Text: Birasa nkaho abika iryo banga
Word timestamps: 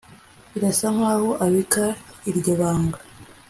Birasa 0.51 0.87
nkaho 0.95 1.29
abika 1.45 1.85
iryo 2.29 2.53
banga 2.59 2.99